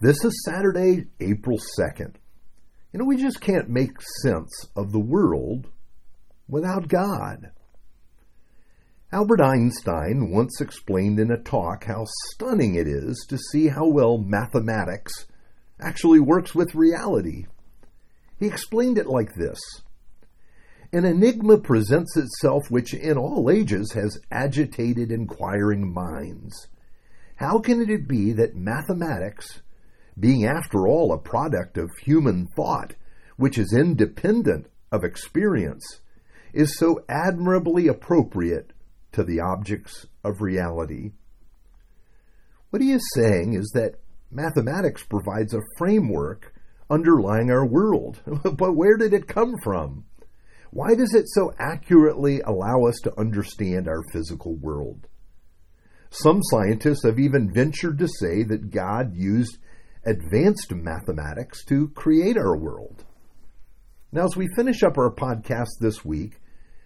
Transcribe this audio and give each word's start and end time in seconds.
This 0.00 0.24
is 0.24 0.44
Saturday, 0.44 1.06
April 1.18 1.58
2nd. 1.76 2.14
You 2.92 3.00
know, 3.00 3.04
we 3.04 3.16
just 3.16 3.40
can't 3.40 3.68
make 3.68 4.00
sense 4.22 4.68
of 4.76 4.92
the 4.92 5.00
world 5.00 5.66
without 6.48 6.86
God. 6.86 7.50
Albert 9.10 9.40
Einstein 9.40 10.30
once 10.30 10.60
explained 10.60 11.18
in 11.18 11.32
a 11.32 11.42
talk 11.42 11.82
how 11.82 12.04
stunning 12.30 12.76
it 12.76 12.86
is 12.86 13.26
to 13.28 13.36
see 13.36 13.66
how 13.66 13.88
well 13.88 14.18
mathematics 14.18 15.26
actually 15.80 16.20
works 16.20 16.54
with 16.54 16.76
reality. 16.76 17.46
He 18.38 18.46
explained 18.46 18.98
it 18.98 19.08
like 19.08 19.34
this 19.34 19.58
An 20.92 21.06
enigma 21.06 21.58
presents 21.58 22.16
itself 22.16 22.70
which 22.70 22.94
in 22.94 23.18
all 23.18 23.50
ages 23.50 23.90
has 23.94 24.20
agitated 24.30 25.10
inquiring 25.10 25.92
minds. 25.92 26.68
How 27.34 27.58
can 27.58 27.80
it 27.80 28.06
be 28.06 28.32
that 28.34 28.54
mathematics, 28.54 29.60
being 30.18 30.44
after 30.46 30.86
all 30.86 31.12
a 31.12 31.18
product 31.18 31.78
of 31.78 31.90
human 32.02 32.46
thought, 32.56 32.94
which 33.36 33.58
is 33.58 33.76
independent 33.76 34.66
of 34.90 35.04
experience, 35.04 36.00
is 36.52 36.78
so 36.78 37.04
admirably 37.08 37.86
appropriate 37.88 38.72
to 39.12 39.22
the 39.22 39.40
objects 39.40 40.06
of 40.24 40.40
reality. 40.40 41.12
What 42.70 42.82
he 42.82 42.92
is 42.92 43.02
saying 43.14 43.54
is 43.54 43.70
that 43.74 44.00
mathematics 44.30 45.02
provides 45.04 45.54
a 45.54 45.60
framework 45.78 46.52
underlying 46.90 47.50
our 47.50 47.66
world. 47.66 48.20
but 48.26 48.74
where 48.74 48.96
did 48.96 49.12
it 49.12 49.28
come 49.28 49.54
from? 49.62 50.04
Why 50.70 50.94
does 50.94 51.14
it 51.14 51.24
so 51.28 51.52
accurately 51.58 52.40
allow 52.40 52.84
us 52.84 52.96
to 53.04 53.18
understand 53.18 53.88
our 53.88 54.02
physical 54.12 54.54
world? 54.54 55.06
Some 56.10 56.42
scientists 56.42 57.04
have 57.04 57.18
even 57.18 57.52
ventured 57.52 57.98
to 57.98 58.08
say 58.08 58.42
that 58.44 58.70
God 58.70 59.14
used 59.14 59.58
advanced 60.04 60.72
mathematics 60.72 61.64
to 61.66 61.88
create 61.88 62.36
our 62.36 62.56
world. 62.56 63.04
Now, 64.12 64.24
as 64.24 64.36
we 64.36 64.48
finish 64.56 64.82
up 64.82 64.96
our 64.96 65.14
podcast 65.14 65.68
this 65.80 66.04
week, 66.04 66.40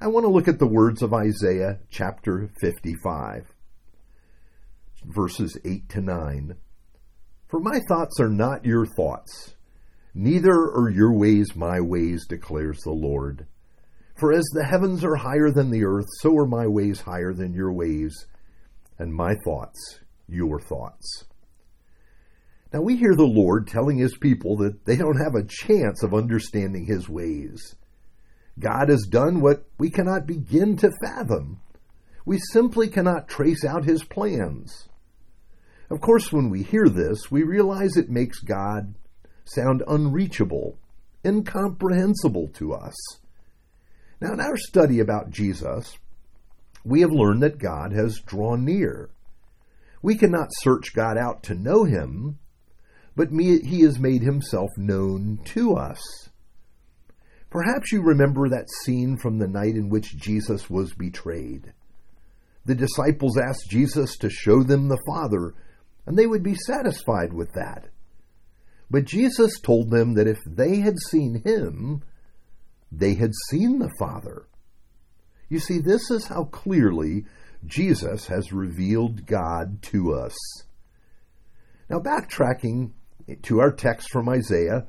I 0.00 0.08
want 0.08 0.24
to 0.24 0.32
look 0.32 0.48
at 0.48 0.58
the 0.58 0.66
words 0.66 1.02
of 1.02 1.14
Isaiah 1.14 1.78
chapter 1.88 2.50
55, 2.60 3.54
verses 5.04 5.56
8 5.64 5.88
to 5.90 6.00
9. 6.00 6.56
For 7.48 7.60
my 7.60 7.80
thoughts 7.88 8.18
are 8.18 8.28
not 8.28 8.64
your 8.64 8.84
thoughts, 8.84 9.54
neither 10.12 10.52
are 10.52 10.90
your 10.90 11.16
ways 11.16 11.54
my 11.54 11.80
ways, 11.80 12.26
declares 12.26 12.80
the 12.80 12.90
Lord. 12.90 13.46
For 14.16 14.32
as 14.32 14.44
the 14.52 14.64
heavens 14.64 15.04
are 15.04 15.16
higher 15.16 15.50
than 15.50 15.70
the 15.70 15.84
earth, 15.84 16.06
so 16.20 16.36
are 16.36 16.46
my 16.46 16.66
ways 16.66 17.00
higher 17.00 17.32
than 17.32 17.54
your 17.54 17.72
ways, 17.72 18.26
and 18.98 19.14
my 19.14 19.34
thoughts 19.44 20.00
your 20.28 20.60
thoughts. 20.60 21.24
Now 22.74 22.80
we 22.80 22.96
hear 22.96 23.14
the 23.14 23.22
Lord 23.22 23.68
telling 23.68 23.98
his 23.98 24.16
people 24.16 24.56
that 24.56 24.84
they 24.84 24.96
don't 24.96 25.22
have 25.22 25.36
a 25.36 25.46
chance 25.46 26.02
of 26.02 26.12
understanding 26.12 26.86
his 26.86 27.08
ways. 27.08 27.76
God 28.58 28.88
has 28.88 29.06
done 29.08 29.40
what 29.40 29.64
we 29.78 29.90
cannot 29.90 30.26
begin 30.26 30.76
to 30.78 30.90
fathom. 31.00 31.60
We 32.26 32.40
simply 32.52 32.88
cannot 32.88 33.28
trace 33.28 33.64
out 33.64 33.84
his 33.84 34.02
plans. 34.02 34.88
Of 35.88 36.00
course, 36.00 36.32
when 36.32 36.50
we 36.50 36.64
hear 36.64 36.88
this, 36.88 37.30
we 37.30 37.44
realize 37.44 37.96
it 37.96 38.10
makes 38.10 38.40
God 38.40 38.96
sound 39.44 39.84
unreachable, 39.86 40.76
incomprehensible 41.24 42.48
to 42.54 42.74
us. 42.74 42.94
Now, 44.20 44.32
in 44.32 44.40
our 44.40 44.56
study 44.56 44.98
about 44.98 45.30
Jesus, 45.30 45.96
we 46.84 47.02
have 47.02 47.12
learned 47.12 47.44
that 47.44 47.58
God 47.58 47.92
has 47.92 48.18
drawn 48.26 48.64
near. 48.64 49.10
We 50.02 50.16
cannot 50.16 50.48
search 50.50 50.92
God 50.92 51.16
out 51.16 51.44
to 51.44 51.54
know 51.54 51.84
him, 51.84 52.40
but 53.16 53.28
he 53.30 53.80
has 53.82 53.98
made 53.98 54.22
himself 54.22 54.70
known 54.76 55.38
to 55.44 55.74
us. 55.74 56.00
Perhaps 57.50 57.92
you 57.92 58.02
remember 58.02 58.48
that 58.48 58.68
scene 58.82 59.16
from 59.16 59.38
the 59.38 59.46
night 59.46 59.76
in 59.76 59.88
which 59.88 60.16
Jesus 60.16 60.68
was 60.68 60.92
betrayed. 60.94 61.72
The 62.64 62.74
disciples 62.74 63.38
asked 63.38 63.70
Jesus 63.70 64.16
to 64.18 64.30
show 64.30 64.62
them 64.62 64.88
the 64.88 65.02
Father, 65.06 65.54
and 66.06 66.18
they 66.18 66.26
would 66.26 66.42
be 66.42 66.56
satisfied 66.56 67.32
with 67.32 67.52
that. 67.52 67.88
But 68.90 69.04
Jesus 69.04 69.60
told 69.60 69.90
them 69.90 70.14
that 70.14 70.26
if 70.26 70.38
they 70.46 70.80
had 70.80 70.98
seen 71.10 71.42
him, 71.44 72.02
they 72.90 73.14
had 73.14 73.32
seen 73.50 73.78
the 73.78 73.92
Father. 73.98 74.46
You 75.48 75.58
see, 75.60 75.78
this 75.78 76.10
is 76.10 76.26
how 76.26 76.44
clearly 76.44 77.26
Jesus 77.66 78.26
has 78.26 78.52
revealed 78.52 79.26
God 79.26 79.82
to 79.82 80.14
us. 80.14 80.34
Now, 81.88 82.00
backtracking 82.00 82.92
to 83.42 83.60
our 83.60 83.72
text 83.72 84.10
from 84.10 84.28
Isaiah, 84.28 84.86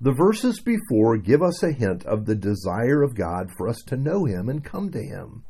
the 0.00 0.12
verses 0.12 0.60
before 0.60 1.16
give 1.16 1.42
us 1.42 1.62
a 1.62 1.72
hint 1.72 2.04
of 2.06 2.24
the 2.24 2.36
desire 2.36 3.02
of 3.02 3.16
God 3.16 3.50
for 3.56 3.68
us 3.68 3.82
to 3.86 3.96
know 3.96 4.24
Him 4.24 4.48
and 4.48 4.64
come 4.64 4.90
to 4.92 5.02
Him. 5.02 5.44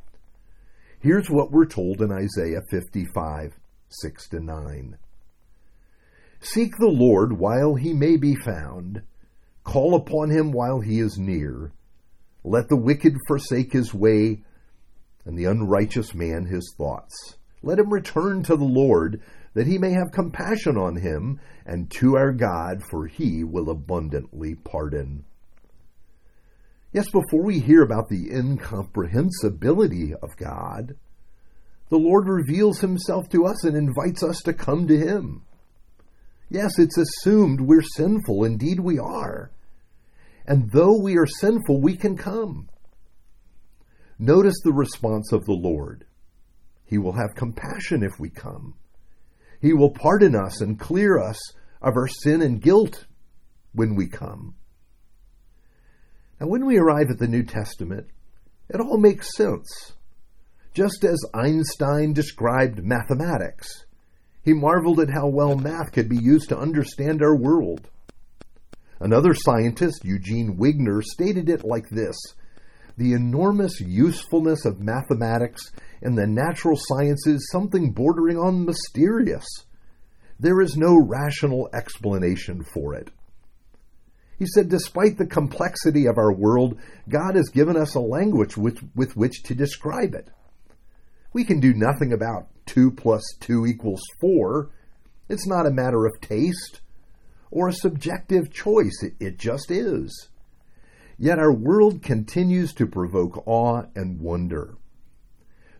Here's 1.00 1.28
what 1.30 1.52
we're 1.52 1.66
told 1.66 2.00
in 2.02 2.10
Isaiah 2.10 2.62
55 2.70 3.58
6 3.90 4.28
to 4.28 4.40
9. 4.40 4.98
Seek 6.40 6.76
the 6.76 6.86
Lord 6.86 7.38
while 7.38 7.74
he 7.74 7.92
may 7.92 8.16
be 8.16 8.34
found, 8.34 9.02
call 9.64 9.94
upon 9.94 10.30
him 10.30 10.52
while 10.52 10.80
he 10.80 11.00
is 11.00 11.18
near. 11.18 11.72
Let 12.44 12.68
the 12.68 12.76
wicked 12.76 13.16
forsake 13.26 13.72
his 13.72 13.92
way, 13.92 14.42
and 15.24 15.36
the 15.36 15.46
unrighteous 15.46 16.14
man 16.14 16.46
his 16.46 16.74
thoughts. 16.76 17.36
Let 17.62 17.78
him 17.78 17.92
return 17.92 18.42
to 18.44 18.56
the 18.56 18.64
Lord, 18.64 19.20
that 19.58 19.66
he 19.66 19.76
may 19.76 19.90
have 19.90 20.12
compassion 20.12 20.76
on 20.76 20.94
him, 20.94 21.40
and 21.66 21.90
to 21.90 22.16
our 22.16 22.30
God, 22.30 22.80
for 22.88 23.08
he 23.08 23.42
will 23.42 23.70
abundantly 23.70 24.54
pardon. 24.54 25.24
Yes, 26.92 27.06
before 27.10 27.42
we 27.42 27.58
hear 27.58 27.82
about 27.82 28.08
the 28.08 28.30
incomprehensibility 28.30 30.14
of 30.14 30.36
God, 30.36 30.94
the 31.88 31.96
Lord 31.96 32.28
reveals 32.28 32.78
himself 32.78 33.28
to 33.30 33.46
us 33.46 33.64
and 33.64 33.76
invites 33.76 34.22
us 34.22 34.40
to 34.42 34.52
come 34.52 34.86
to 34.86 34.96
him. 34.96 35.42
Yes, 36.48 36.78
it's 36.78 36.96
assumed 36.96 37.60
we're 37.60 37.82
sinful. 37.82 38.44
Indeed, 38.44 38.78
we 38.78 39.00
are. 39.00 39.50
And 40.46 40.70
though 40.70 41.02
we 41.02 41.16
are 41.16 41.26
sinful, 41.26 41.80
we 41.80 41.96
can 41.96 42.16
come. 42.16 42.68
Notice 44.20 44.60
the 44.62 44.72
response 44.72 45.32
of 45.32 45.46
the 45.46 45.58
Lord. 45.60 46.06
He 46.84 46.96
will 46.96 47.14
have 47.14 47.34
compassion 47.34 48.04
if 48.04 48.20
we 48.20 48.30
come. 48.30 48.74
He 49.60 49.72
will 49.72 49.90
pardon 49.90 50.34
us 50.34 50.60
and 50.60 50.78
clear 50.78 51.18
us 51.18 51.38
of 51.82 51.96
our 51.96 52.08
sin 52.08 52.42
and 52.42 52.60
guilt 52.60 53.06
when 53.72 53.94
we 53.94 54.06
come. 54.06 54.54
Now, 56.40 56.46
when 56.46 56.66
we 56.66 56.78
arrive 56.78 57.10
at 57.10 57.18
the 57.18 57.26
New 57.26 57.42
Testament, 57.42 58.06
it 58.68 58.80
all 58.80 58.98
makes 58.98 59.34
sense. 59.34 59.92
Just 60.72 61.04
as 61.04 61.18
Einstein 61.34 62.12
described 62.12 62.84
mathematics, 62.84 63.86
he 64.44 64.52
marveled 64.52 65.00
at 65.00 65.10
how 65.10 65.26
well 65.26 65.56
math 65.56 65.92
could 65.92 66.08
be 66.08 66.18
used 66.18 66.48
to 66.50 66.58
understand 66.58 67.22
our 67.22 67.34
world. 67.34 67.88
Another 69.00 69.34
scientist, 69.34 70.04
Eugene 70.04 70.56
Wigner, 70.56 71.02
stated 71.02 71.48
it 71.48 71.64
like 71.64 71.88
this 71.88 72.16
The 72.98 73.12
enormous 73.12 73.80
usefulness 73.80 74.64
of 74.64 74.80
mathematics 74.80 75.70
in 76.02 76.16
the 76.16 76.26
natural 76.26 76.76
sciences 76.76 77.48
something 77.52 77.92
bordering 77.92 78.36
on 78.36 78.64
mysterious. 78.64 79.46
There 80.40 80.60
is 80.60 80.76
no 80.76 80.98
rational 80.98 81.68
explanation 81.72 82.64
for 82.74 82.94
it. 82.94 83.12
He 84.36 84.46
said, 84.46 84.68
despite 84.68 85.16
the 85.16 85.26
complexity 85.26 86.06
of 86.06 86.18
our 86.18 86.32
world, 86.32 86.76
God 87.08 87.36
has 87.36 87.50
given 87.50 87.76
us 87.76 87.94
a 87.94 88.00
language 88.00 88.56
with, 88.56 88.80
with 88.96 89.16
which 89.16 89.44
to 89.44 89.54
describe 89.54 90.14
it. 90.14 90.30
We 91.32 91.44
can 91.44 91.60
do 91.60 91.74
nothing 91.74 92.12
about 92.12 92.48
2 92.66 92.90
plus 92.90 93.22
2 93.38 93.64
equals 93.64 94.02
4. 94.20 94.70
It's 95.28 95.46
not 95.46 95.66
a 95.66 95.70
matter 95.70 96.04
of 96.04 96.20
taste 96.20 96.80
or 97.52 97.68
a 97.68 97.72
subjective 97.72 98.52
choice, 98.52 99.04
it, 99.04 99.14
it 99.20 99.38
just 99.38 99.70
is. 99.70 100.30
Yet 101.18 101.38
our 101.38 101.52
world 101.52 102.02
continues 102.02 102.72
to 102.74 102.86
provoke 102.86 103.42
awe 103.46 103.82
and 103.96 104.20
wonder. 104.20 104.76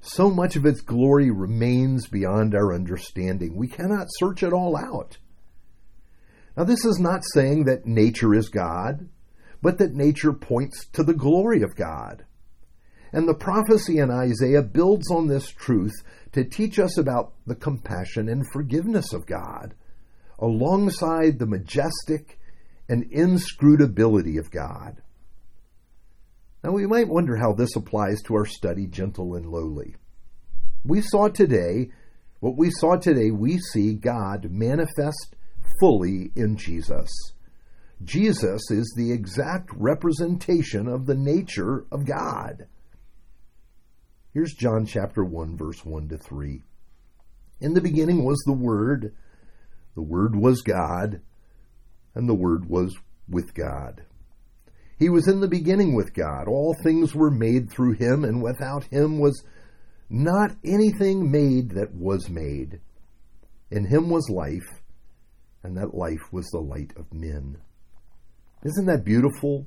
So 0.01 0.31
much 0.31 0.57
of 0.57 0.67
its 0.67 0.81
glory 0.81 1.31
remains 1.31 2.09
beyond 2.09 2.55
our 2.55 2.75
understanding. 2.75 3.57
We 3.57 3.69
cannot 3.69 4.09
search 4.19 4.43
it 4.43 4.53
all 4.53 4.77
out. 4.77 5.19
Now, 6.57 6.65
this 6.65 6.85
is 6.85 6.99
not 6.99 7.23
saying 7.35 7.65
that 7.65 7.87
nature 7.87 8.35
is 8.35 8.49
God, 8.49 9.09
but 9.63 9.79
that 9.79 9.95
nature 9.95 10.33
points 10.33 10.87
to 10.93 11.05
the 11.05 11.15
glory 11.15 11.63
of 11.63 11.77
God. 11.77 12.25
And 13.13 13.29
the 13.29 13.35
prophecy 13.35 13.99
in 13.99 14.11
Isaiah 14.11 14.63
builds 14.63 15.11
on 15.11 15.29
this 15.29 15.49
truth 15.51 15.95
to 16.33 16.45
teach 16.45 16.79
us 16.79 16.99
about 16.99 17.33
the 17.47 17.55
compassion 17.55 18.29
and 18.29 18.45
forgiveness 18.53 19.13
of 19.13 19.25
God, 19.25 19.75
alongside 20.39 21.39
the 21.39 21.47
majestic 21.47 22.39
and 22.89 23.05
inscrutability 23.11 24.37
of 24.37 24.51
God. 24.51 25.01
Now, 26.63 26.73
we 26.73 26.87
might 26.87 27.09
wonder 27.09 27.37
how 27.37 27.53
this 27.53 27.77
applies 27.77 28.21
to 28.23 28.35
our 28.35 28.47
study, 28.47 28.87
gentle 28.87 29.35
and 29.35 29.47
lowly. 29.47 29.95
We 30.85 31.01
saw 31.03 31.29
today, 31.29 31.91
what 32.41 32.57
we 32.57 32.71
saw 32.71 32.97
today, 32.97 33.31
we 33.31 33.59
see 33.59 33.95
God 33.95 34.51
manifest 34.51 35.37
fully 35.81 36.33
in 36.35 36.57
Jesus. 36.57 37.09
Jesus 38.03 38.71
is 38.71 38.93
the 38.97 39.13
exact 39.13 39.71
representation 39.75 40.89
of 40.89 41.07
the 41.07 41.15
nature 41.17 41.85
of 41.93 42.07
God. 42.07 42.67
Here's 44.33 44.55
John 44.55 44.87
chapter 44.87 45.25
1 45.25 45.57
verse 45.57 45.85
1 45.85 46.09
to 46.09 46.19
3. 46.19 46.63
In 47.61 47.75
the 47.75 47.81
beginning 47.81 48.25
was 48.25 48.43
the 48.47 48.53
Word, 48.53 49.15
the 49.95 50.03
Word 50.03 50.37
was 50.37 50.63
God, 50.63 51.21
and 52.15 52.29
the 52.29 52.35
Word 52.35 52.69
was 52.69 52.97
with 53.29 53.55
God. 53.55 54.05
He 54.99 55.09
was 55.09 55.29
in 55.29 55.41
the 55.41 55.49
beginning 55.49 55.95
with 55.95 56.13
God. 56.13 56.49
All 56.49 56.75
things 56.83 57.15
were 57.15 57.31
made 57.31 57.71
through 57.71 57.93
him, 57.93 58.25
and 58.25 58.43
without 58.43 58.85
him 58.85 59.19
was 59.19 59.45
not 60.11 60.57
anything 60.65 61.31
made 61.31 61.71
that 61.73 61.95
was 61.95 62.29
made. 62.29 62.81
In 63.71 63.87
him 63.87 64.11
was 64.11 64.29
life, 64.29 64.83
and 65.63 65.77
that 65.77 65.95
life 65.95 66.33
was 66.33 66.47
the 66.47 66.59
light 66.59 66.93
of 66.97 67.13
men. 67.13 67.59
Isn't 68.65 68.87
that 68.87 69.05
beautiful? 69.05 69.67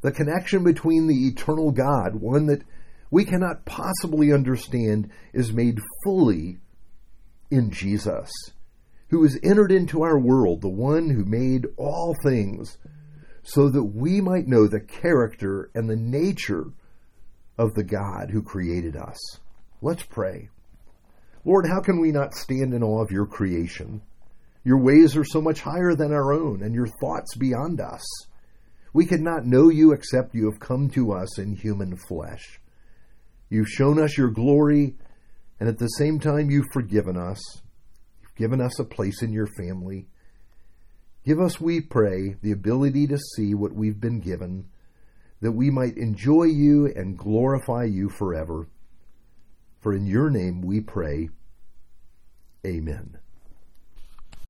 The 0.00 0.12
connection 0.12 0.64
between 0.64 1.08
the 1.08 1.26
eternal 1.26 1.70
God, 1.70 2.14
one 2.14 2.46
that 2.46 2.62
we 3.10 3.24
cannot 3.24 3.64
possibly 3.64 4.32
understand, 4.32 5.10
is 5.32 5.52
made 5.52 5.78
fully 6.04 6.58
in 7.50 7.70
Jesus, 7.70 8.30
who 9.08 9.22
has 9.22 9.38
entered 9.42 9.72
into 9.72 10.02
our 10.02 10.18
world, 10.18 10.62
the 10.62 10.68
one 10.68 11.10
who 11.10 11.24
made 11.24 11.66
all 11.76 12.14
things, 12.24 12.78
so 13.44 13.68
that 13.68 13.84
we 13.84 14.20
might 14.20 14.48
know 14.48 14.66
the 14.66 14.80
character 14.80 15.70
and 15.74 15.88
the 15.88 15.96
nature 15.96 16.72
of 17.58 17.74
the 17.74 17.84
God 17.84 18.30
who 18.30 18.42
created 18.42 18.96
us. 18.96 19.18
Let's 19.80 20.02
pray. 20.02 20.48
Lord, 21.44 21.66
how 21.68 21.80
can 21.80 22.00
we 22.00 22.10
not 22.10 22.34
stand 22.34 22.72
in 22.72 22.82
awe 22.82 23.02
of 23.02 23.10
your 23.10 23.26
creation? 23.26 24.00
Your 24.64 24.82
ways 24.82 25.14
are 25.14 25.24
so 25.24 25.42
much 25.42 25.60
higher 25.60 25.94
than 25.94 26.10
our 26.10 26.32
own, 26.32 26.62
and 26.62 26.74
your 26.74 26.86
thoughts 26.86 27.36
beyond 27.36 27.82
us. 27.82 28.02
We 28.94 29.04
could 29.04 29.20
not 29.20 29.44
know 29.44 29.68
you 29.68 29.92
except 29.92 30.34
you 30.34 30.50
have 30.50 30.58
come 30.58 30.88
to 30.90 31.12
us 31.12 31.38
in 31.38 31.54
human 31.54 31.96
flesh. 32.08 32.60
You've 33.50 33.68
shown 33.68 34.00
us 34.02 34.16
your 34.16 34.30
glory, 34.30 34.96
and 35.60 35.68
at 35.68 35.78
the 35.78 35.86
same 35.88 36.18
time, 36.18 36.50
you've 36.50 36.72
forgiven 36.72 37.18
us. 37.18 37.38
You've 38.22 38.36
given 38.36 38.62
us 38.62 38.78
a 38.78 38.84
place 38.84 39.22
in 39.22 39.32
your 39.32 39.48
family. 39.58 40.08
Give 41.24 41.40
us, 41.40 41.60
we 41.60 41.80
pray, 41.80 42.36
the 42.42 42.52
ability 42.52 43.06
to 43.06 43.18
see 43.36 43.54
what 43.54 43.72
we've 43.72 44.00
been 44.00 44.20
given, 44.20 44.68
that 45.40 45.52
we 45.52 45.70
might 45.70 45.96
enjoy 45.96 46.44
you 46.44 46.86
and 46.94 47.16
glorify 47.16 47.84
you 47.84 48.10
forever. 48.10 48.68
For 49.80 49.94
in 49.94 50.06
your 50.06 50.30
name 50.30 50.60
we 50.60 50.80
pray. 50.80 51.30
Amen. 52.66 53.18